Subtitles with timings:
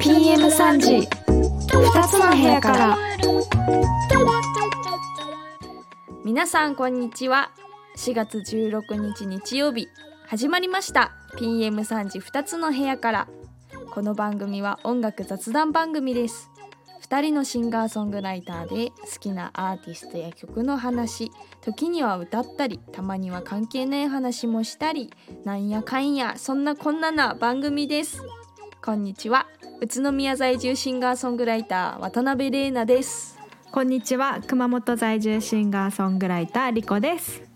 [0.00, 1.08] PM3 時
[1.68, 2.98] 2つの部屋から
[6.24, 7.50] 皆さんこんにちは
[7.98, 9.88] 4月16日日曜日
[10.26, 13.28] 始まりました PM3 時2つの部屋から
[13.92, 16.53] この番組は音楽雑談番組です
[17.04, 21.30] 2人のシンガーソングライターで好きなアーティストや曲の話
[21.60, 25.12] 時には歌ったりたまには関係ない話もしたり
[25.44, 28.22] なんやかんやそんなこんなな番組です。
[28.82, 29.46] こんにちは。
[29.80, 33.38] 宇都宮在住シンガーソングライター渡辺玲奈です。
[33.70, 34.40] こんにちは。
[34.46, 37.53] 熊本在住シンガーソングライターリコです。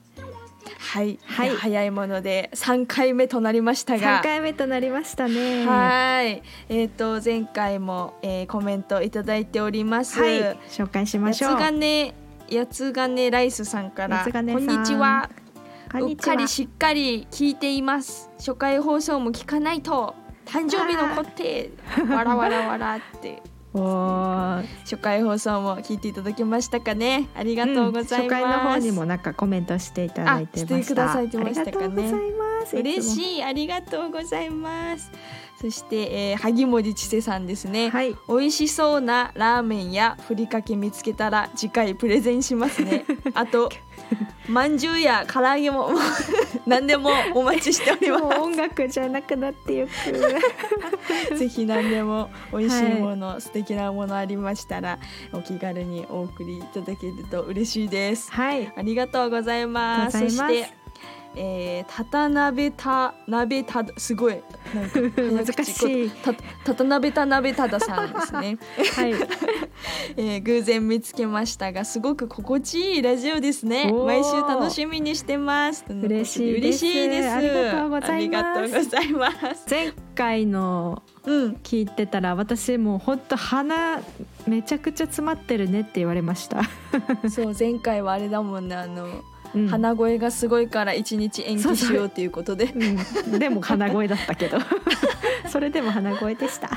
[0.78, 1.50] はい、はい。
[1.50, 4.20] 早いもので3回目となりましたが。
[4.20, 5.66] 3回目となりましたね。
[5.66, 10.18] はい、えっ、と前回も、えーコメントいただいております。
[10.20, 10.40] はい。
[10.68, 11.56] 紹介しましょう。
[11.56, 12.14] がね、
[12.48, 15.30] やつがねライスさんから、こんにちは。
[15.90, 16.34] こんにちは。
[16.34, 18.30] うっかりしっかり聞いています。
[18.38, 20.14] 初回放送も聞かないと
[20.46, 21.70] 誕生日のこって
[22.10, 23.42] わらわらわらって。
[24.82, 27.28] 初回放送も聞いていただけましたかね。
[27.34, 28.14] ありがとうございます。
[28.14, 35.10] ん初回の方にもなんかコメントしていただいてましたあしてくださってましたかねありがとうございます嬉いしいありがとうございます。
[35.60, 37.90] そして、えー、萩森千世さんですね。
[37.90, 43.70] はい美味しそうなラーメンやふりかけ見つけたら次回プレゼンしますね あと
[44.48, 45.90] まんじゅうや唐揚げも
[46.66, 49.92] 何でもお待ちしておりもうま音楽じゃなくなってゆく。
[49.92, 54.98] す ぜひ何でも美味しいもの、素敵なものありましたら
[55.32, 58.32] お気軽にお送りいただけると嬉しいです。
[58.32, 58.72] はい。
[58.74, 60.16] ありがとうございます。
[60.16, 60.64] ありがとうございます。
[60.64, 60.77] そして
[61.40, 64.42] えー、たたなべた鍋ただすごい
[65.16, 68.58] 難しいたたたなべた鍋たださんですね。
[68.96, 69.14] はい。
[70.16, 73.92] えー偶然見つけましたがすごく心地いいラジオですね。
[73.92, 75.84] 毎週楽しみにしてます。
[75.88, 76.84] 嬉しいです。
[76.84, 77.30] 嬉しいです。
[77.30, 78.28] ありがとうござい
[79.12, 79.66] ます。
[79.70, 81.52] 前回のうん。
[81.62, 84.00] 聞いてたら私もうほんと鼻
[84.46, 86.62] めちゃくちゃ詰まってるねって言われました、
[87.28, 89.06] そう前回はあれだもんねあの、
[89.54, 89.68] うん。
[89.68, 92.66] 鼻声がすごいから一日延期しようっていうことで。
[92.66, 94.58] うん、でも鼻声だったけど。
[95.48, 96.70] それでも鼻声でした。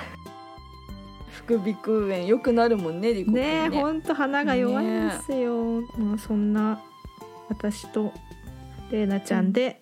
[1.32, 3.66] 副鼻腔炎よくなるもんねリコ君ね。
[3.66, 6.80] えほんと鼻が弱いんですよ、もうそんな
[7.50, 8.14] 私と
[8.92, 9.82] れいなちゃんで、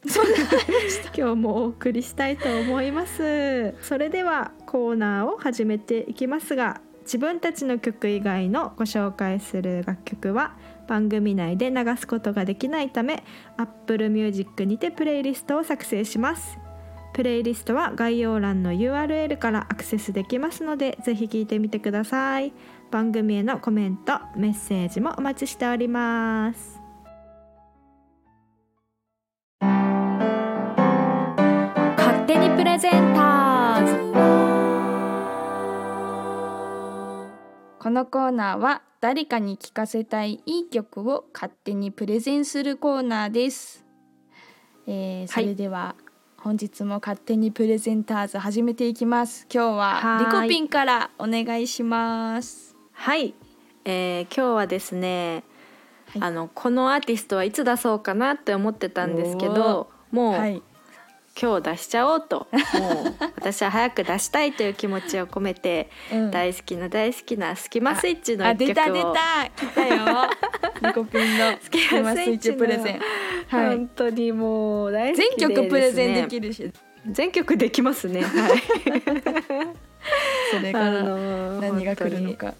[1.15, 3.75] 今日もお送りしたいと思います。
[3.81, 10.55] それではコーナーを始めていきますが自分たちの曲以外のご紹介する楽曲は
[10.89, 13.23] 番組内で流すことができないため
[13.57, 16.57] Apple Music にてプレイリストを作成します。
[17.13, 22.53] プレイリストは概要欄の URL からアクセスできますのでぜひ聞いてみてください。
[22.89, 26.79] 番組へのコメントメッセージもお待ちしております。
[31.97, 33.48] 勝手にプレゼンター。
[37.89, 43.83] このコーナーは誰かに聴かせたいいい曲を勝手にプレゼンするコーナーです、
[44.85, 45.95] えーそれでは、
[46.37, 49.47] 本日も勝手にプレゼンターズ始めていきます。
[49.51, 52.75] 今日はリコピンからお願いします。
[52.91, 53.33] はい、
[53.85, 55.43] えー今日はですね、
[56.09, 56.21] はい。
[56.21, 60.61] あのこのアーティストはいつ出そうかなって思ってたんですけどもう、はい
[61.41, 62.47] 今日出しちゃおうと。
[62.77, 66.31] もう私は早く出したいという気持ちを込めて、うん。
[66.31, 68.73] 大好きな大好きなスキマスイッチのあ一曲を。
[68.73, 69.11] 出た出た。
[69.55, 70.29] 来たよ。
[70.83, 72.99] リコピンのスキマスイッチのプレゼン。
[73.47, 73.77] はい。
[73.77, 76.71] 本当にもう大好きで全曲プレゼンできるるし。
[77.07, 78.21] 全曲できますね。
[78.27, 78.61] はい。
[80.51, 82.53] それから何が来るのか。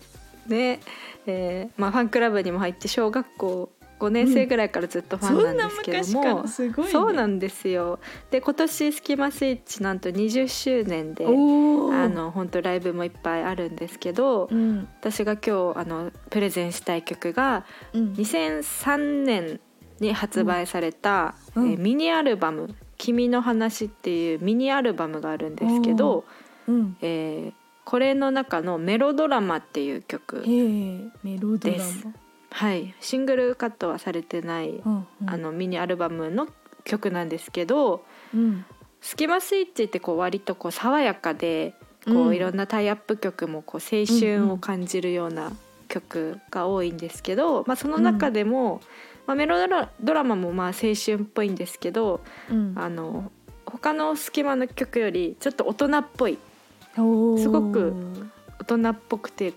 [0.48, 0.80] ね、
[1.28, 8.00] えーまあ、ファンクラブにも入って小学校5年生ぐらいからずっとファンなんですけども、そんな昔からすごいねそうなんですよ。
[8.32, 14.88] で今年スキマスイッチなんと20周年であの本当ライブもいっぱいあるんですけど、うん。
[15.02, 18.14] 私が今日あのプレゼンしたい曲がうん。
[18.14, 19.60] 2003年
[20.00, 21.72] に発売された、うん。
[21.72, 26.24] えーミニアルバム「君の話」っていうミニアルバムがあるんですけど、
[26.68, 26.98] うん。
[27.02, 27.54] えー
[27.86, 32.06] これの中の「メロドラマ」っていう曲えー、メロドラです。
[32.06, 32.14] マ
[32.52, 35.30] はい、シングルカットはされてない、うんうん。
[35.30, 36.48] あのミニアルバムの
[36.84, 38.04] 曲なんですけど
[38.34, 38.66] うん
[39.02, 41.76] 「スキマスイッチ」ってこう割とこう爽やかで
[42.06, 42.36] こううん。
[42.36, 45.52] いろんなタイアップ曲もこう青春を感じるような
[45.88, 48.82] 曲が多いんですけど、まあ、その中でも、
[49.26, 49.58] まあ、メロ
[50.02, 52.74] ドラマもまあ青春っぽいんですけどうん。
[52.76, 53.32] あの
[53.66, 56.40] 他のスキマの曲よりちょっと大人っぽい。
[56.96, 57.00] す
[57.50, 57.94] ごく
[58.60, 59.54] 大人っぽくて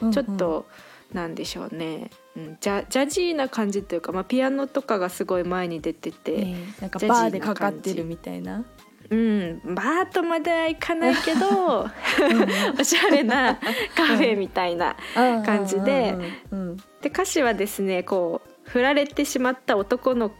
[0.00, 0.12] うんうん。
[0.12, 0.66] ちょっと、
[1.12, 8.64] なんでしょうねうん、ジャジャジーな感じというか、まあ、ピアノとかがすごい前に出てて、ねなんかバーでかかってるみたいな。
[9.08, 11.86] うんバーとまではいかないけど
[12.76, 13.56] おしゃれな
[13.94, 14.96] カフェみたいな。
[15.14, 16.16] 感じで
[16.50, 20.32] うんうんで歌詞はですねこう振られてしまった男の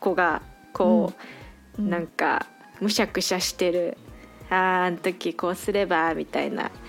[0.00, 0.42] 子が
[0.72, 1.12] こ
[1.78, 2.46] う、うんなんか
[2.80, 3.96] むしゃくしゃしてる。
[4.50, 6.81] あーあん時こうすればみたいなうんうんうん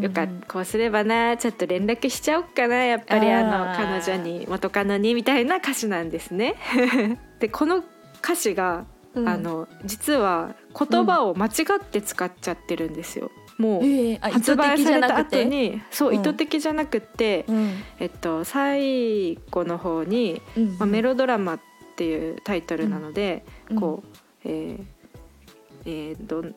[0.00, 6.54] よかったこうすればなちょっと連絡しちゃおっかなやっぱりあの彼女に元カノにみたいな歌詞なんですね。
[7.38, 7.84] でこの
[8.22, 9.28] 歌詞が、うん。
[9.28, 11.50] あの実は言葉を間違
[11.80, 13.30] って使っちゃってるんですよ。
[13.58, 15.44] もうええあ発売された後て？
[15.44, 16.20] にそう、うん。
[16.20, 17.70] 意図的じゃなくって、うん。
[18.00, 21.60] えっと、最後の方に「うんまあ、メロドラマ」っ
[21.96, 23.80] ていうタイトルなので、うん。
[23.80, 24.84] こう、えー
[25.84, 26.54] えーどん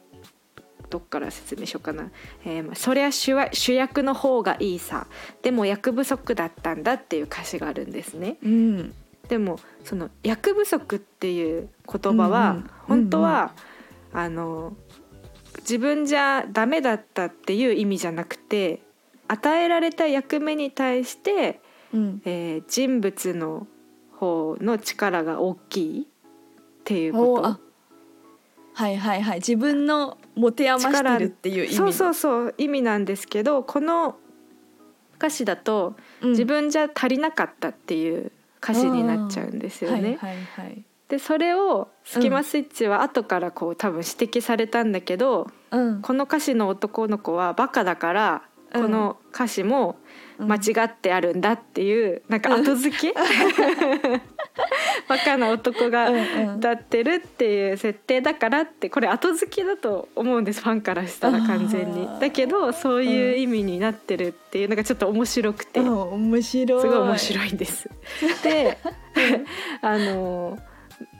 [0.96, 2.10] どっから説明しようかな、
[2.46, 5.08] えーまあ、そりゃ主は主役の方がいいさ。
[5.42, 8.38] でも役不足だったんだっていう歌詞があるんですね。
[8.42, 8.94] うん。
[9.28, 12.70] でもその役不足っていう言葉は、うんうん。
[12.88, 13.52] 本当は、
[14.14, 14.78] あの
[15.60, 18.82] 自分じゃダメだったっていう意味じゃなくて
[19.28, 21.60] 与えられた役目に対して、
[21.94, 22.22] うん。
[22.24, 23.68] えー人物の
[24.14, 26.06] 方の力が大きいっ
[26.86, 27.60] ていうこおあ
[28.76, 29.36] はいはいはい。
[29.38, 32.56] 自分の持て余してるっていう意味とそうそうそう。
[32.58, 34.18] 意味なんですけどこの
[35.18, 36.30] 歌詞だとうん。
[36.32, 38.32] 自分じゃ足りなかったっていう
[38.62, 39.98] 歌詞になっちゃうんですよね。
[39.98, 40.84] はいはいはい。
[41.08, 46.02] でそれをスキマスイッチは後からこう多分指摘されたんだけど、うん。
[46.02, 48.42] この歌詞の男の子はバカだから、
[48.74, 48.82] うん。
[48.82, 49.98] この歌詞も
[50.38, 50.52] うん。
[50.52, 53.14] 間違ってあるんだっていう、なんか後付け、
[55.08, 56.10] バカな男が
[56.58, 62.08] 歌ってるっていう設定だからってこれ後付けだと思うんですファンからしたら完全に。
[62.20, 65.80] だけどそういう意味になってるっていうのがちょっと面白くて。
[65.82, 66.82] うん面白い。
[66.82, 67.90] すごい面白いんです。
[68.44, 68.78] で
[69.82, 70.58] あの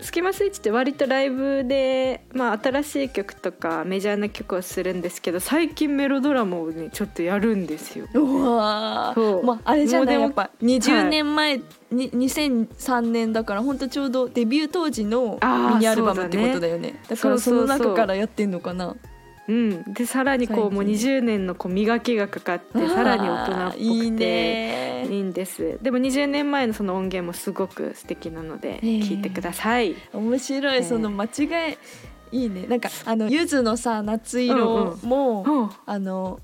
[0.02, 8.08] スキマスイッチって割とライブで、まあ、新しい曲とかメジャーな曲をするんですけど最近メロドラマをねちょっとやるんですよ。
[8.14, 9.42] うわそう。
[9.42, 11.58] ーまああれじゃないやっぱ20年前、
[11.92, 17.00] に2003年だから本当ちょうどデビュー当時のミニアルバムってことだよね。
[17.08, 17.68] だからそのそうそう。
[17.68, 18.88] そう中からやってんのかな。
[18.88, 18.98] う
[19.54, 25.08] ん、でさらにこうもう最近20年のこう磨きがかかってさらに大人っぽくていいね。
[25.10, 25.78] いいんです。
[25.82, 29.96] でも20年前のその音源もすごく素敵なのでえー聞いてください。
[30.14, 31.78] 面白い、えーその間違い
[32.32, 32.66] いいね。
[32.68, 35.70] なんかあのゆずのさ夏色も、うん。
[35.86, 36.40] あの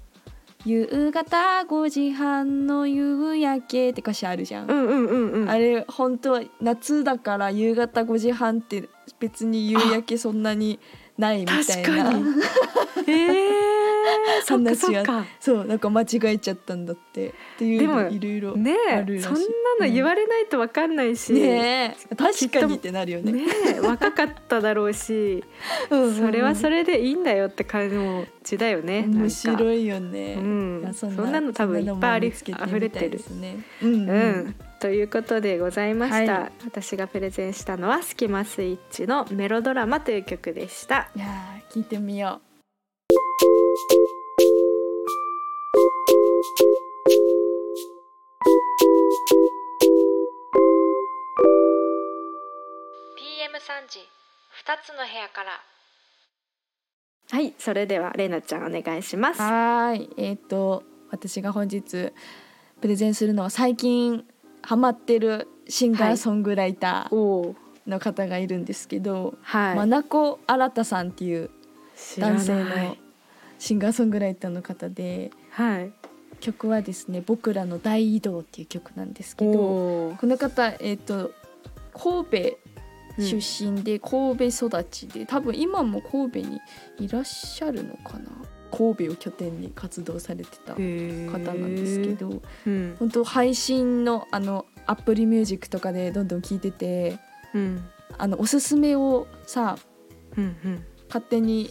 [0.63, 1.37] 夕方
[1.67, 5.49] 5時半の夕焼けって歌詞あるじゃん、うんうんうんうん。
[5.49, 8.87] あれ本当は夏だから夕方5時半って
[9.19, 10.79] 別に夕焼けそんなに
[11.17, 11.63] ないみたいな。
[11.63, 12.23] 確かに。
[13.07, 15.25] えー、そっかそ話がっか。
[15.39, 17.29] そうなんか間違えちゃったんだって。
[17.29, 18.75] っていうでものいろいろね
[19.21, 22.15] そんなの言われないと分かんないし、ねえ。
[22.15, 22.75] 確かに。
[22.75, 23.31] ってなるよね。
[23.31, 23.43] ね
[23.75, 25.43] え若かっただろうし。
[25.89, 26.15] うんうんうん。
[26.15, 30.93] それはそれでいいんだよって感じだよね面い、白いよね、うん。
[30.93, 33.19] そんなの多分いっぱいありそんなのも見つけて溢れてる。
[33.39, 36.51] ねうんううんん、ということでございました、はい。
[36.65, 41.11] 私がプレゼンしたのは「スキマスイッチ」の「メロドラマ」という曲でした。
[41.15, 42.51] いやー聞いてみよう。
[53.19, 53.99] PM3 時
[54.65, 55.61] 2つの部屋から。
[57.29, 59.41] はいそれではれいなちゃんお願いします。
[59.41, 60.13] はーい。
[60.17, 62.11] えっ、と私が本日
[62.81, 64.25] プレゼンするのは最近
[64.61, 67.55] ハマってるシンガーソングライター
[67.87, 71.49] の方がいるんですけど、はい、まなこ新さんっていう
[72.17, 72.97] 男性の
[73.59, 75.91] シンガーソングライターの方ではい。
[76.39, 81.31] 曲はですね「僕らの大移動」っていう曲なんですけどこの方えっ、と
[81.93, 82.57] 神戸
[83.19, 86.59] 出身で神戸育ちで、多分今も神戸に
[86.99, 88.31] いらっしゃるのかな
[88.71, 97.17] 神戸を拠点に活動されてた方なんですけどうん本当配信のあのアップルミュージックとかでどんどん聴いてて
[97.53, 97.83] うん。
[98.17, 99.77] あのおすすめをさ
[100.37, 100.85] うんうん。
[101.07, 101.69] 勝手に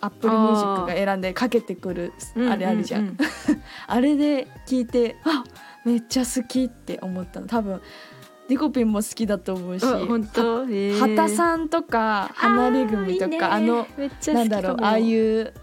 [0.00, 2.12] アップルミュージックが選んでかけてくる
[2.50, 3.16] あれあるじゃん,、う う
[3.86, 5.44] あれで聞いてあ
[5.84, 7.46] めっちゃ好きって思ったの。
[7.46, 7.80] 多分
[8.48, 10.64] リコピンも好きだと思うしあ本当？
[10.64, 13.86] へー畑さんとか離れ組とかあの
[14.34, 15.54] なんだろうああいう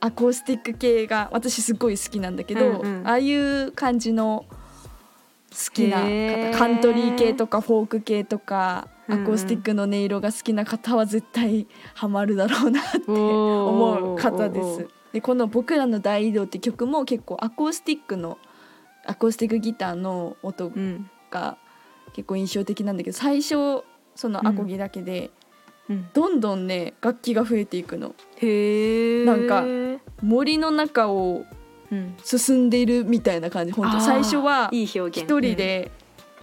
[0.00, 3.06] アコースティック系が私すごい好きなんだけど、うんうん。
[3.06, 14.88] ああいう感じの好きな方カントリー系とかフォーク系とかアコースティックの音色が好きな方は絶対ハマるだろうなって思思う方です。
[15.12, 18.38] でこの「僕らの大移動」って曲も結構アコースティックの
[19.06, 21.10] アコースティックギターの音うん。
[21.30, 21.58] か
[22.12, 23.82] 結構印象的なんだけど最初
[24.14, 25.30] そのアコギだけで、
[25.88, 26.08] うん。
[26.12, 28.14] どんどんね楽器が増えていくの。
[28.36, 29.64] へえなんか
[30.22, 31.44] 森の中を
[31.90, 32.16] うん。
[32.24, 33.72] 進んでいるみたいな感じ。
[33.72, 34.86] 本当最初は一
[35.40, 35.90] 人で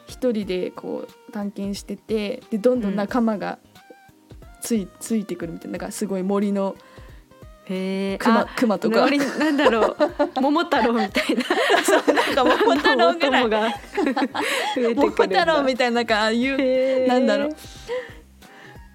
[0.08, 3.60] 一人でこう探検しててでどんどん仲間が
[4.62, 5.78] ついついてくるみたいな。
[5.78, 6.94] なんかすごい森のうん
[7.66, 9.02] へえ熊熊とか。
[9.02, 9.98] 森なんだろう。
[10.42, 12.14] 桃太郎みたいな。
[12.14, 13.74] なんか桃太郎ぐらい。
[14.96, 15.96] 桃太郎みたいな。
[15.96, 17.50] なんかああいうなんだろう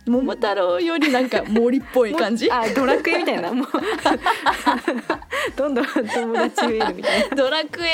[0.09, 2.51] 桃太郎よりなんか森っぽい感じ？
[2.51, 3.53] あドラクエみたいな。
[3.53, 3.67] もう
[5.57, 7.37] どんどん友達増えるみたいな。
[7.37, 7.91] ドラクエ。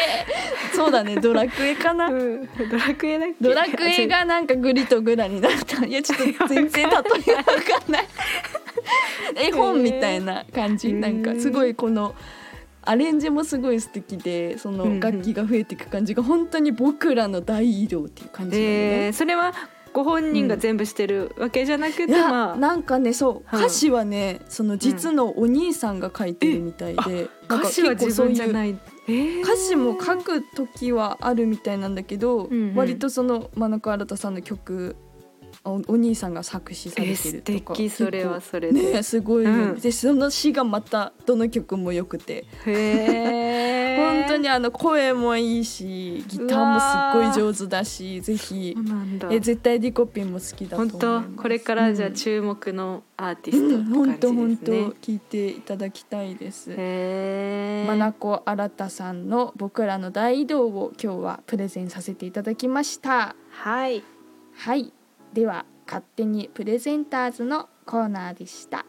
[0.75, 2.07] そうだねドラクエかな。
[2.09, 5.85] うんドラクエだドラクエがなんかグリとグラになった。
[5.85, 7.33] いやちょっと全然例えが分か
[7.89, 8.07] んない。
[9.37, 10.89] 絵本みたいな感じ。
[10.89, 10.95] へー。
[10.95, 12.15] なんかすごいこの
[12.83, 19.07] アレンジもすごい素敵でその楽器が増えていく感じが本当に僕らの大移動っていう感じなのね。
[19.07, 19.55] えー、それは
[19.95, 29.43] ご本人が全部してるわけじゃなくて、まあなんかねそううん歌詞はねその実のお兄さんが書いてるみたいで、歌詞は自分じゃいない、えー。
[29.43, 32.75] 歌詞も書く時はあるみたいなんだけど、うんうん。
[32.75, 34.97] 割とその真中新さんの曲
[35.65, 39.81] おお兄さんが作詞されてるとか、敵それはそれで、ねすごいうん。
[39.81, 42.47] でその詩がまたどの曲も良くて。
[42.67, 46.87] へー 本当にあの声もいいしギターもす
[47.31, 48.77] っごい上手だしぜひ。
[49.31, 51.43] え絶対リコピンも好きだと思い本当？
[51.43, 56.71] これからじゃ注目のアーティうん本スト当本当聞いていただきたいです。
[57.87, 63.37] まなこ新さんの僕らの大移動を今日はプレゼンさせていただきました。
[63.51, 64.03] はい。
[64.57, 64.93] はい、
[65.33, 68.87] では勝手にプレゼンターズのコーナーでした。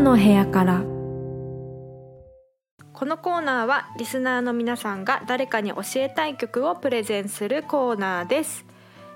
[0.00, 0.82] の部屋から。
[2.94, 8.66] このコーナーはリスナーの皆さんが誰かに教えたい曲をプレゼンするコーナーです、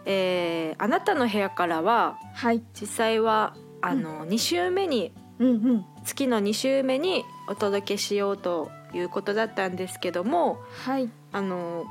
[0.07, 11.85] えーあなたの部屋からははい、実際はあの、2週目にうんうん、月の2週目にお届けしようということだったんですけどもはい、あの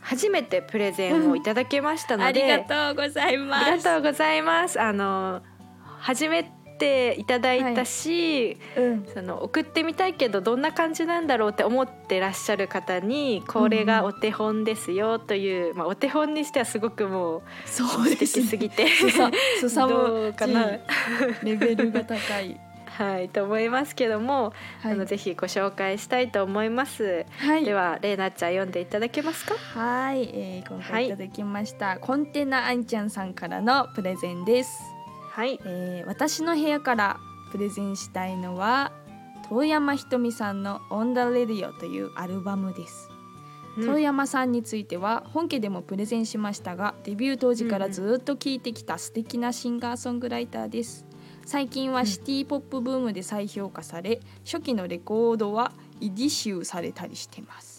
[0.00, 4.80] 初めてプレゼンをいただけましたので、とうございまありがとうございます。
[4.80, 5.42] あの
[5.98, 6.50] 初め
[6.82, 18.42] ていただいたし、うん、その送ってみたいけどどんな感じなんだろうって思ってらっしゃる方にこれがお手本ですよという、まあお手本にしてはすごくもうそう素ですね。
[18.42, 20.66] 敵すぎてすさ、すさどむうかな
[21.44, 22.58] レベルが高い。
[22.92, 27.24] はいと思いますけども、はいあのぜひご紹介したいと思います。
[27.38, 29.54] はい、ではレイナちゃん読んでいただけますか？
[29.54, 34.91] はい、えー、今回いただきました、コンテナあんちゃんさんからのプレゼンです。
[35.32, 35.58] はい。
[35.64, 37.20] えー私の部屋から
[37.52, 38.92] プレゼンしたいのは
[39.48, 43.08] 遠山ひとみさんの「オンダレディオ」というアルバムです、
[43.78, 51.06] 遠山さんについては本家でもプレゼンしましたがデビュー当時からずっと聴いてきた素敵なシンガーソングライターです。
[51.44, 57.71] 最近はシティポップブームで再評価され初期のレコードはイディシューされたりしてます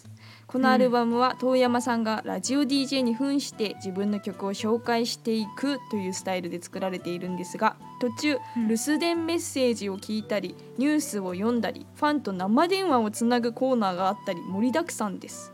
[0.54, 8.68] このアルバムは遠山さんがラジオ DJ に扮して自分の曲を紹介していくというスタイルで作られているんですが途中うん。
[8.68, 15.52] 留守電メッセージを聞いたりニュースを読んだりファンと生電話をつなぐコーナーがあったり盛りだくさんです。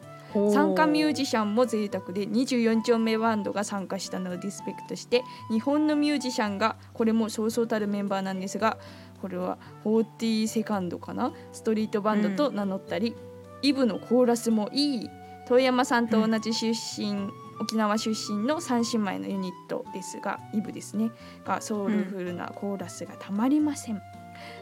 [0.53, 8.77] 参加ミュージシャンも贅沢で24丁目バンドが参加したのをリスペクトして日本のミュージシャンがこれもそうそうたるメンバーなんですが
[9.23, 11.33] これは40セカンドかな？
[11.53, 13.17] ストリートバンドと名乗ったり、
[13.63, 15.11] イブのコーラスもいい。
[15.47, 17.29] 遠山さんと同じ出身、
[17.61, 21.11] 沖縄出身の三姉妹のユニットですがイブですね。
[21.45, 24.01] がソウルフルなコーラスがたまりません、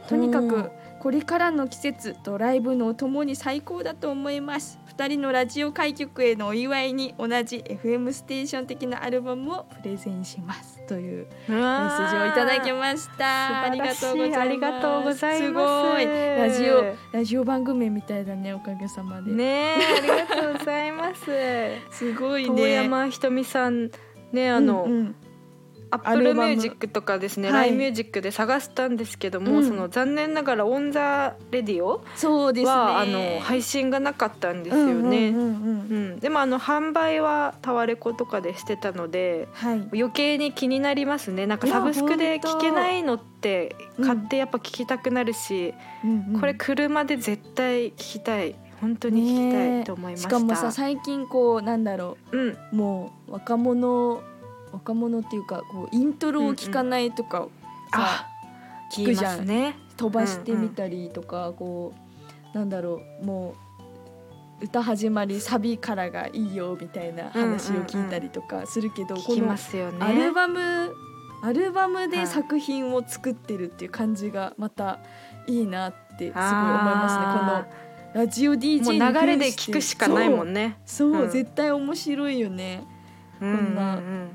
[0.09, 4.81] とにかくこれからの季節ドライブのお供に最高だと思います。
[4.97, 10.85] 2人のラジオ開局へのお祝いに同じ FM ステーション的なアルバムをプレゼンします。
[10.89, 13.63] というメメッセージをいただきました。
[13.63, 14.41] ありがとうございます。
[14.41, 15.47] ありがとうございます。
[15.47, 16.07] すごい。
[16.07, 21.27] ラジオラジオ番組みたいだねおかげさまで、ねえありがとうございます。
[21.97, 22.63] すごいね。
[22.63, 23.93] 当山ひとみさん
[24.33, 25.17] ねあの、うんうん
[25.91, 27.69] アップルミュージックとかですね、はい。
[27.71, 29.65] LINE ミュージックで探したんですけども、うん。
[29.69, 32.71] その残念ながらオンザレディオそうですね。
[32.71, 35.33] は、あの配信がなかったんですよね。
[36.21, 39.89] でもあの販売はタワレコとかでしてたのではい。
[39.93, 41.47] 余計に気になりますね。
[41.47, 46.41] なんかサブスクで聞けないのってうん買ってやっぱ聞きたくなるし、うんうん。
[46.41, 48.55] これ車で絶対聞きたい。
[48.81, 50.21] 本当に聞きたいと思いまし。
[50.21, 52.37] したかもさ最近こうなんだろう。
[52.37, 54.21] ん、うもう若者
[54.73, 57.49] 若者っていうかこうイントロを聞かないとか
[57.93, 58.27] さ、あ
[58.93, 59.77] 聞くじゃん、ね。
[59.97, 61.93] 飛ばしてみたりとか、こ
[62.55, 63.55] うなんだろうも
[64.61, 69.99] う歌始まりサビからがいいよみたいな話を聞いたりとかするけど、聞きこのますよね。
[70.05, 70.93] アルバム
[71.43, 72.27] アルバムではい。
[72.27, 74.99] 作品を作ってるっていう感じがまた
[75.47, 77.25] いいなってすごい思いますね。
[78.15, 80.79] このラジオ DJ にもう流れで聞くしかないもんね。
[80.85, 81.31] そうそう、うん。
[81.31, 82.83] 絶対面白いよね。
[83.39, 84.29] こんなうん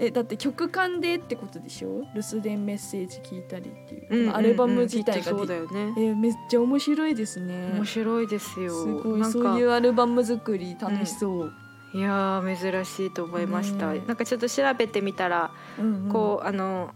[0.00, 2.04] えだって曲間でってことでしょ？
[2.14, 5.24] 留守電メッセージ聞いたりっていう、うんうんこのアルバム自体が。
[5.24, 5.92] そうだよね。
[5.98, 7.72] えめっちゃ面白いですね。
[7.74, 8.70] 面白いですよ。
[8.70, 9.24] すごい。
[9.24, 11.52] そういうアルバム作り楽しそう、
[11.94, 16.12] いやー珍しいと思いました、ねなんかちょっと調べてみたら、うんうん。
[16.12, 16.90] こうあの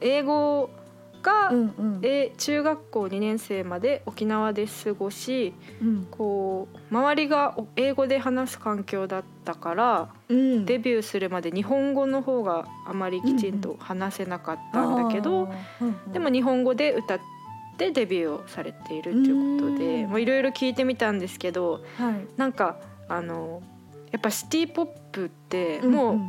[0.00, 0.70] 英語
[1.22, 2.00] が、うんうん。
[2.02, 6.06] え中学校2年生まで沖縄で過ごしうん。
[6.10, 10.66] こう周りがお英語で話す環境だったからうん。
[10.66, 15.48] デビューするまで日本語の方があまりきちんと話せなかったんだけど、
[15.80, 16.12] うんうん。
[16.12, 17.18] でも日本語で歌っ
[17.78, 22.26] てデビューをされているということでいろいろ聞いてみたんですけどはい。
[22.36, 22.76] なんか
[23.08, 23.62] あの
[24.10, 26.20] やっぱシティ・ポップってもう、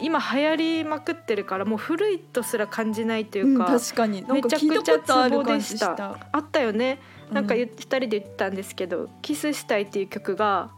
[0.00, 4.26] 今流行りまくってるからもう古いとすら感じないというか、うん確かに。
[4.26, 6.18] なんか聞いたことある感じした。
[6.32, 6.98] あったよね。
[7.32, 10.70] なんかう言っ二人で言ったんですけど「キスしたい」っていう曲が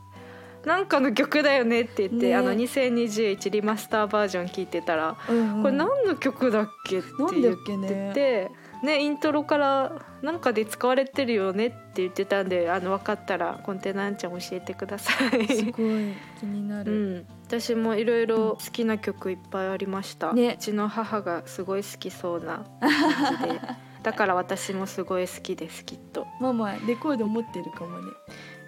[0.64, 2.36] なんかの曲だよねって言って、ね。
[2.36, 5.62] あの2021リマスターバージョン聞いてたら、うんうん。
[5.62, 7.08] これ何の曲だっけって
[7.40, 8.50] 言ってて、
[8.84, 9.00] ね。
[9.00, 9.92] イントロから
[10.22, 15.72] なんかで使われてるよねって言ってたんであの分かったらコンテナンちゃん教えてくださすい。
[15.72, 16.14] ごい。
[16.38, 17.26] 気になうる、ん、
[17.60, 20.56] 私もいろいろ好きな曲いっぱいありました、ね。
[20.58, 23.60] うちの母がすごい好きそうな感じで。
[24.02, 26.26] だから私もすごい好きですきっと。
[26.40, 28.04] ママレコード持ってるかもね。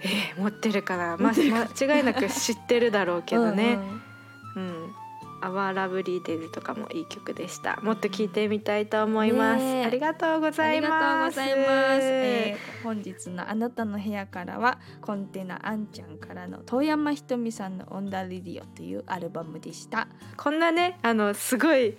[0.03, 3.79] えー、持ってるかな、ま、間違いなく知ってるだろうけどね。
[4.55, 4.85] うんうん。
[4.85, 4.95] うん
[5.45, 7.79] 「アワーラブリーデイズ」とかもいい曲でした。
[7.83, 11.41] もっと聞いてみたいと思います、ありがとうございます。
[11.41, 20.07] えー本日のあなたの部屋からはコンテナあんちゃんからの遠山ひとみさんのオンダリディオというアルバムでした。
[20.37, 21.97] こんなねあのすごい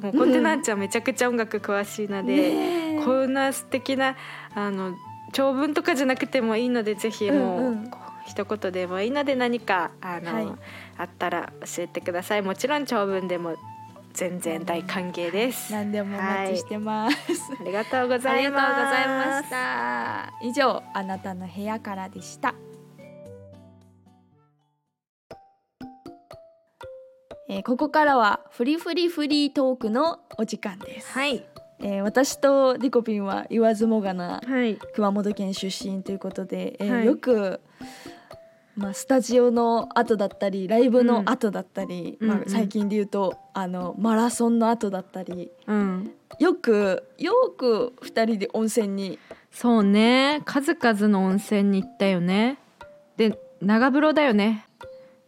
[0.00, 3.04] もうコンテナンちゃんめちゃくちゃ音楽詳しいので、ねえ。
[3.04, 4.16] こんな素敵な
[4.54, 4.94] あの
[5.32, 7.90] 長文とかじゃなくてもいいのでぜひもう、うんうん。
[8.26, 10.46] 一言でもいいので何かあの、はい
[10.98, 12.42] あったら教えてください。
[12.42, 13.56] もちろん長文でも
[14.12, 17.16] 全然大歓迎です、何でもお待ちしてます、
[17.60, 20.32] ありがとうござありがとうございました。
[20.42, 22.54] 以上あなたの部屋からでした。
[27.50, 31.46] えーここからはフリフリフリートークのお時間です、はい。
[31.80, 34.76] えー私とリコピンは言わずもがなはい。
[34.94, 37.06] 熊本県出身ということで、えーはい。
[37.06, 37.60] よく、
[38.78, 42.46] まあ、スタジオの後だったりライブの後だったり、まあうんうん。
[42.46, 46.12] うん最近で言うとあのマラソンの後だったりうん。
[46.38, 49.18] よくよく2人で温泉に。
[49.50, 50.42] そうね。
[50.44, 52.58] 数々の温泉に行ったよね。
[53.16, 54.64] で長風呂だよね。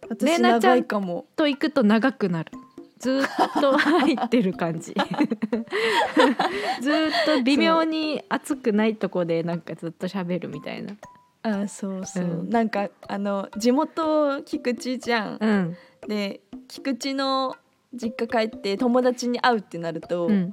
[0.08, 1.26] 私長いかも。
[1.34, 2.52] と行くと長くなる。
[3.00, 4.94] ずーっと入ってる感じ。
[6.80, 10.94] ずーっと微妙に熱くないとこでなんかずっと喋るみたいな
[11.42, 12.50] あそうそう、うん。
[12.50, 15.76] なんかあの地元菊池じゃん、うん。
[16.08, 17.56] で菊池の
[17.92, 20.50] 実家帰って友達に会うってなると、うん。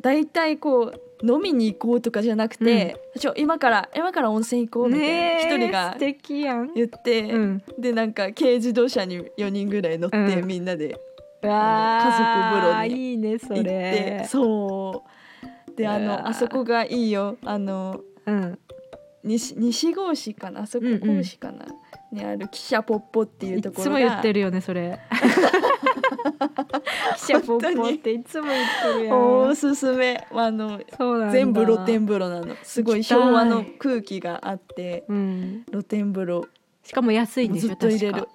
[0.00, 7.62] だいたいこう飲みに行こうとかじゃなくて、ちょ今から今から温泉行こうみたいな一人が言って、うん。
[7.78, 10.46] でなんか軽自動車に4人ぐらい乗って、うん。
[10.46, 10.98] みんなで
[11.42, 12.24] わ家族
[12.62, 15.04] 風呂にいいねそ行ってれそ
[15.72, 15.76] う。
[15.76, 17.36] であのあそこがいいよ。
[17.44, 18.58] あのうん
[19.22, 20.62] 西西郷市かな？
[20.62, 20.92] あそこうん。
[20.94, 21.66] うん郷市かな、
[22.12, 23.90] にある汽車ポッポっていういところが。
[23.90, 24.98] つも言ってるよねそれ。
[27.16, 29.40] 汽車ポッポっていつも言ってるやん。
[29.48, 30.26] おすすめ。
[30.32, 30.80] あの
[31.30, 32.54] 全部露天風呂なの。
[32.62, 35.64] すごい昭和の空気があってうん。
[35.70, 36.46] 露天風呂。
[36.82, 38.26] しかも安いんでしょずっと入れる。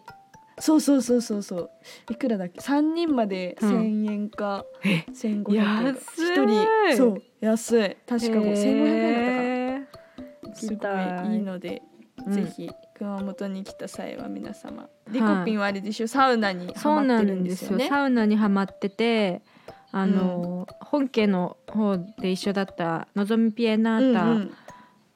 [0.57, 1.69] そうそうそうそうそう。
[2.09, 3.69] いくらだっけ？3人までうん。
[3.81, 5.43] 1,000円か、え1500円。
[5.43, 6.31] か安い。
[6.31, 6.65] 一人。
[6.95, 7.97] そう安い。
[8.07, 9.34] 確かもう1500円だった
[10.55, 11.95] すごいいいので、うん
[12.33, 17.89] ぜひ熊本に来た際は皆様リコピンはあれでしょサウナにハマってるんですすよね。
[17.89, 19.41] サウナにはまってて
[19.91, 24.53] あの、本家の方で一緒だったのぞみピエナータうん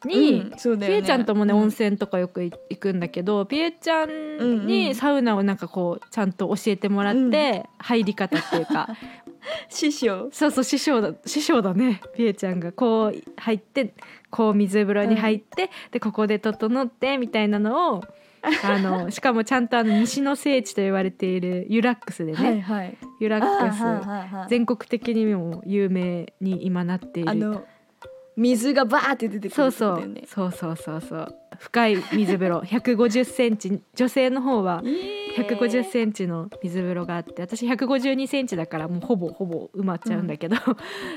[0.06, 1.00] に、うんそうだよね。
[1.00, 1.60] ピエちゃんともね、うん。
[1.64, 4.68] 温泉とかよくい行くんだけどピエちゃんうんうん。
[4.68, 8.88] にサウナをなんかこうちゃんと教えてもらって、入り方っていうか
[9.70, 10.30] 師匠。
[10.32, 12.02] そうそう師匠だ師匠だね。
[12.16, 13.94] ピエちゃんがこう入って
[14.30, 18.04] こう水風呂に入って、でここで整ってみたいなのを
[18.64, 22.98] あのしかもちゃんとあの西の聖地と言われているユラックスでね、はいはい。
[23.20, 27.64] ユラックス、全国的にも有名に今なっているあの
[28.36, 32.60] 水がバーって出てくるそうそうってことだよねそうそうそうそう深い水風呂。
[32.62, 33.82] 150センチ。
[33.94, 34.82] 女性の方は
[35.36, 40.56] 150センチの水風呂があって私152センチだからもうほぼほぼ埋まっちゃうんだけど、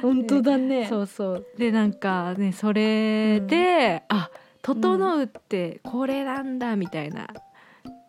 [0.03, 0.87] 本当だね。
[0.91, 1.47] そうそう。
[1.57, 4.31] でなんかねそれで、あ
[4.63, 7.29] 整うってこれなんだみたいな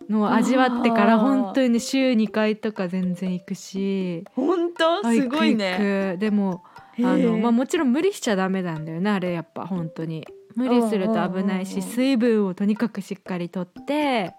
[0.10, 4.26] のを味わってから本当にね週2回とか全然行くし。
[4.36, 5.08] 本当？
[5.08, 6.17] あすごいね。
[6.19, 6.63] でも
[7.00, 11.96] あの、まあ、もちろん無理しちゃダメなんだよねあれやっぱ本当に無理すると危ないしうんうんうんうん。
[11.96, 14.34] 水分をとにかくしっかりとって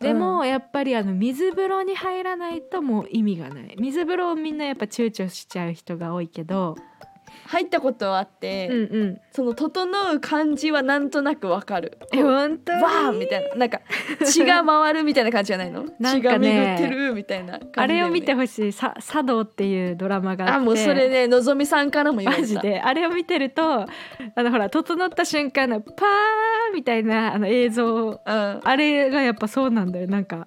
[0.00, 3.76] でもやっぱりあの水風呂に入らないともう意味がない。
[3.78, 6.76] 水風呂をみんなやっぱ躊躇しちゃう人が多いけど、
[7.46, 9.20] 入ったことあって、うんうん。
[9.30, 11.98] その整う感じはなんとなくわかる。
[12.12, 12.82] え本当に？
[12.82, 13.54] わーみたいな。
[13.56, 13.80] なんか
[14.24, 15.84] 血が回るみたいな感じじゃないの？
[15.98, 16.12] ね。
[16.12, 17.68] 血が巡ってるみたいなね。
[17.74, 18.72] あれを見てほしい。
[18.72, 20.56] さ「茶道」っていうドラマがあって。
[20.56, 22.42] あもうそれねのぞみさんからも言われた。
[22.42, 22.80] マジで。
[22.80, 23.86] あれを見てるとあ
[24.36, 28.08] のほら整った瞬間のパーみたいなあの映像。
[28.08, 28.60] うん。
[28.62, 30.06] あれがやっぱそうなんだよ。
[30.06, 30.46] なんか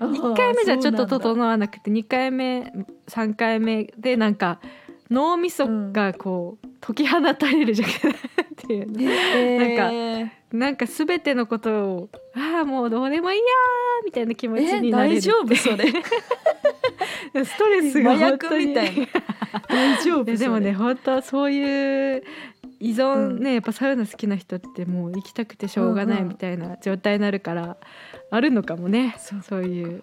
[0.00, 2.72] 1回目じゃちょっと整わなくて2回目
[3.08, 4.58] 3回目でなんか
[5.10, 7.92] 脳みそがこう解き放たれるじゃんっ
[8.56, 9.04] ていうね
[9.36, 10.56] えー。
[10.56, 15.92] なんか全てのことをああもうどうでもいいやーみたいな気持ちえになれる大丈夫それ。
[17.44, 18.74] ストレスが麻本当に。
[18.74, 19.06] たいな。
[19.68, 22.22] 大丈夫ででもねそ本当そういう
[22.80, 27.76] 依存ね、やっぱサウナ好きな人ってもう行きたくてしょうがないうんうんみたいな状態になるから、
[28.30, 29.16] あるのかもね。
[29.18, 30.02] そういう、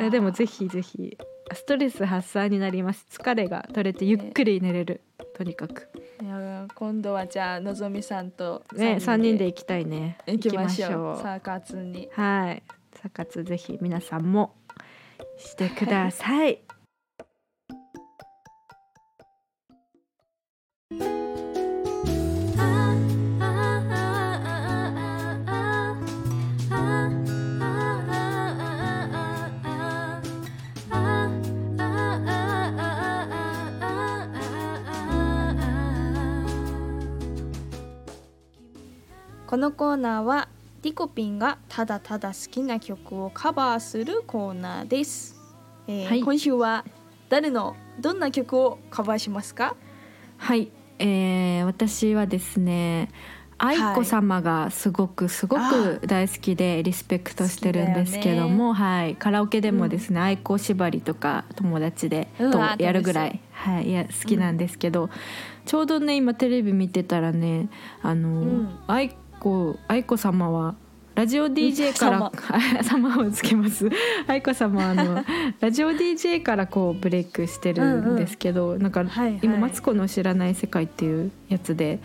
[0.00, 0.10] うん。
[0.10, 1.16] でもぜひぜひ
[1.52, 3.06] ストレス発散になります。
[3.10, 5.00] 疲れが取れてゆっくり寝れる、
[5.36, 5.88] とにかく。
[6.20, 10.18] れいや今度はじゃあのぞみさんとね3三人で行きたいね。
[10.26, 11.22] 行きましょう。
[11.22, 12.08] サーカツに。
[12.12, 12.62] はい。
[13.02, 14.54] サ活ぜひ皆さんも
[15.38, 16.60] してください
[39.56, 40.48] このコーナーは
[40.82, 45.34] リコピンがただただ好きな曲をカバーするコーナーです、
[45.88, 46.20] えーはい。
[46.20, 46.84] 今週は
[47.30, 49.74] 誰のどんな曲をカバーしますか？
[50.36, 53.08] はい、えー、私はですね
[53.56, 65.08] 愛子様がすごくすごく大好きでリスペクトしてるんですけども、はい、カラオケでもですね、愛子縛りとか友達でとやるぐらい、はい、いや好きなんですけど、
[65.64, 67.70] ちょうどね今テレビ見てたらね
[68.02, 68.78] あの、ん。
[68.86, 69.16] 愛子
[69.88, 70.74] 愛子様は
[71.16, 72.30] ラジオ DJ から
[72.82, 73.16] 様。
[73.26, 73.88] をつけます。
[74.28, 75.24] 愛子様はあの
[75.60, 79.40] ラジオ DJ からこうブレイクしてるんですけど、なんかはいはい。
[79.42, 82.00] 今「マツコの知らない世界」っていうやつで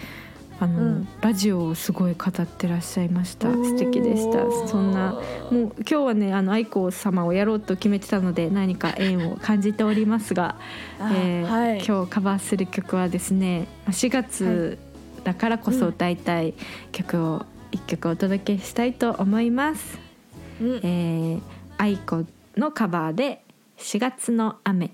[0.61, 1.07] あの、うん。
[1.19, 3.51] ラジオをすごい語ってらっしゃいました。
[3.51, 4.45] 素敵でした。
[4.67, 5.19] そんな
[5.51, 10.55] もう今日はねあの愛子様をやろうと決めてたので何か縁を感じておりますが、
[11.01, 11.83] あえーはい。
[11.85, 14.77] 今日カバーする曲はですねまあ4月
[15.23, 16.53] だからこそ歌いたい
[16.91, 19.99] 曲を一曲お届けしたいと思います。
[20.61, 20.75] うん。
[20.83, 21.41] えー、
[21.77, 22.25] 愛子
[22.57, 23.43] のカバーで
[23.77, 24.91] 4月の雨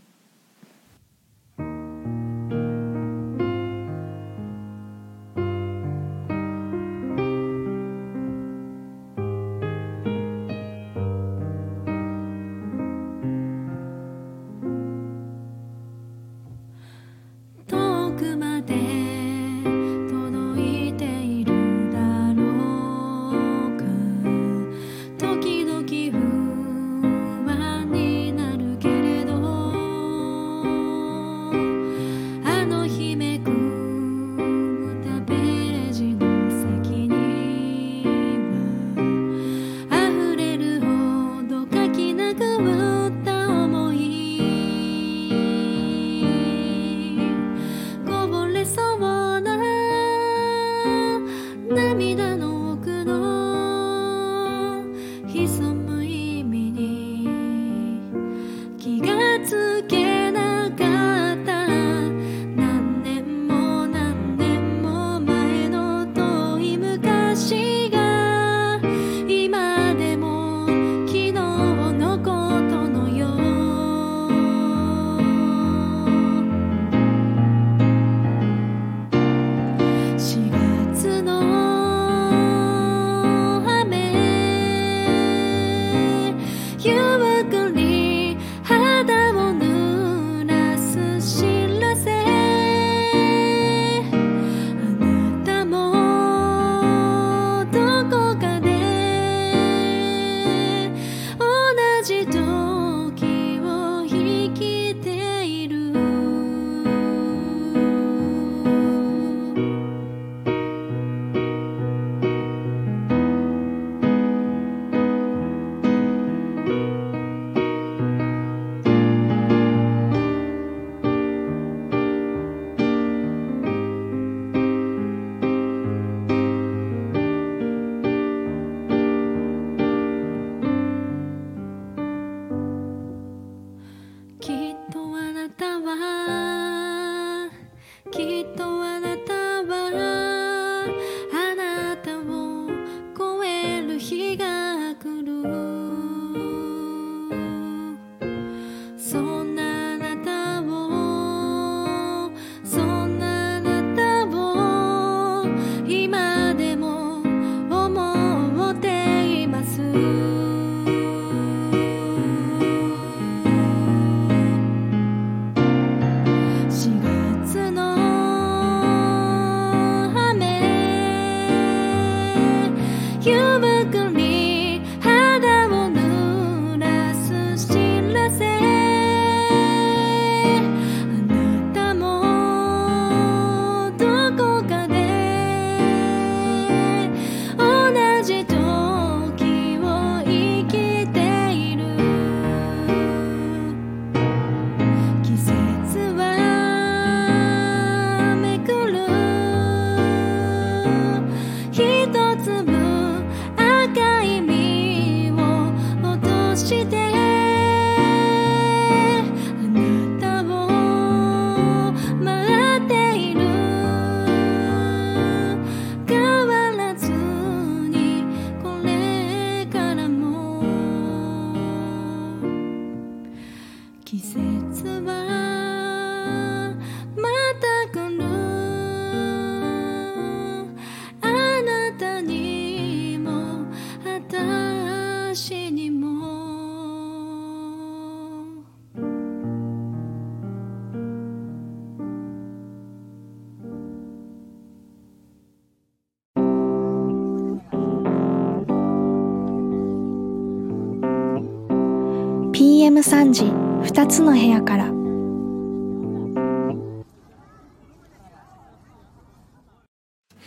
[253.07, 254.91] PM3 時2つの部屋から。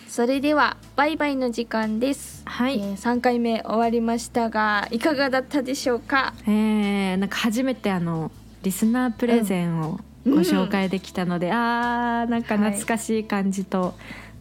[0.07, 6.35] それではバイバイの時間です、はい、えー、3回目終わりましたがいかがだったでしょうか？
[6.47, 8.31] えー、なんか初めてあの
[8.63, 13.95] リスナープレゼンをご紹介できたので、あーなんか懐かしい感じと、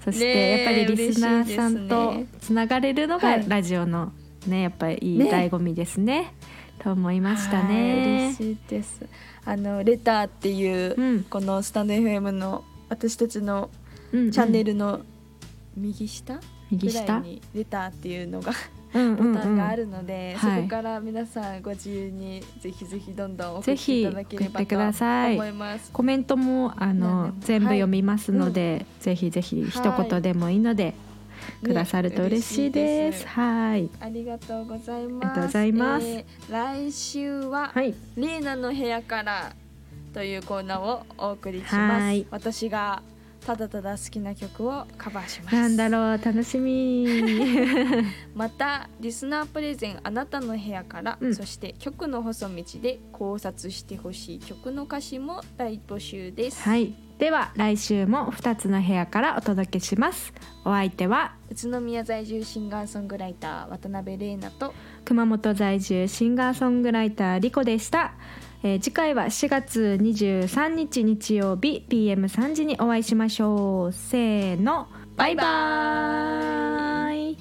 [0.03, 3.45] そしねえてやっぱりリスナーさんとつながれるのがはい。
[3.47, 4.12] ラジオの
[4.45, 5.32] ねやっぱりいいね。
[5.32, 6.34] 醍醐味ですね
[6.83, 8.35] と思いましたはいね嬉。
[8.35, 9.05] しいです。
[9.45, 11.23] あのレターっていう、うん。
[11.23, 13.69] このスタンド FM の私たちの
[14.11, 15.01] チャンネルの
[15.75, 16.39] 右下
[16.71, 18.51] ぐらいにレターっていうのが
[18.93, 20.61] ボタンがあうんるので、はい。
[20.61, 25.35] そこから皆さんご自由にぜひぜひどんどん送ってぜひいただければと送ってください。
[25.35, 25.51] 思い。
[25.51, 25.91] ます。
[25.91, 30.95] コメントもあの全部読みますので、ぜひぜひ一言でもいいので、
[31.63, 33.23] くださると嬉しいです。
[33.25, 33.89] ねはい。
[33.99, 35.25] ありがとうございます。
[35.25, 37.93] ありがとうございますえー来週は、はい。
[38.17, 39.53] リーナの部屋から
[40.13, 41.75] というコーナーをお送りします。
[41.75, 43.01] はい私が
[43.49, 45.55] ただただ好きな曲をカバーします。
[45.55, 47.07] なんだろう楽しみ。
[48.35, 56.93] またリスナープレゼンあなたの部屋から、うんそして曲の細道で考察してほしい曲の歌詞も大募集です、はい。
[57.17, 60.31] では来週も二つの部屋からお届けします。
[60.63, 68.13] お相手は宇都宮在住シンガーソングライター渡辺玲奈と熊本在住シンガーソングライターリコでした。
[68.61, 73.93] えー次回は4月23日日曜日 PM3 時にお会いしましょう。
[73.93, 74.87] せーの。
[75.15, 77.37] バイバイ。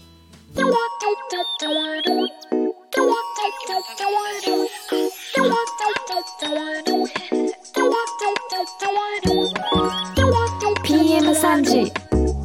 [10.85, 11.93] PM3 時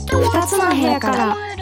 [0.07, 1.37] 2つの部屋から「